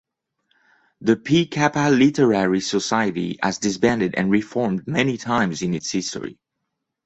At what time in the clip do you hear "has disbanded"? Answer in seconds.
3.43-4.15